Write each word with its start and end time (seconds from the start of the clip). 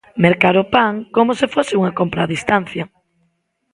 Mercar 0.23 0.55
o 0.63 0.65
pan 0.75 0.93
como 1.15 1.31
se 1.39 1.47
fose 1.53 1.73
unha 1.79 1.95
compra 1.99 2.21
a 2.23 2.31
distancia. 2.35 2.83